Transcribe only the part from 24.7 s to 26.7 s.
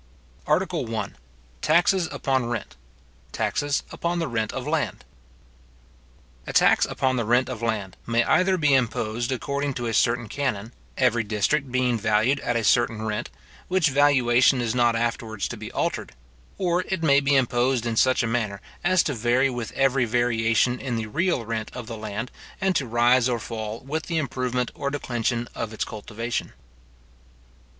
or declension of its cultivation.